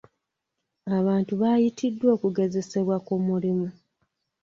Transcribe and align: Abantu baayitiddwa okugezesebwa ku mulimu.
Abantu 0.97 1.33
baayitiddwa 1.41 2.07
okugezesebwa 2.15 2.95
ku 3.05 3.13
mulimu. 3.25 3.67